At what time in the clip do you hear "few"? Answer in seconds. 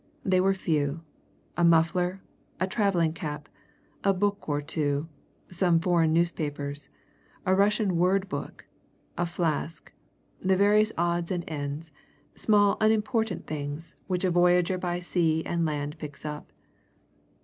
0.55-1.01